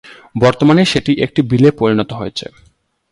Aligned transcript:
বর্তমান 0.39 0.77
সেটি 0.83 1.11
একটা 1.21 1.41
বিলে 1.41 1.69
পরিনত 1.71 2.09
হয়েছে। 2.13 2.45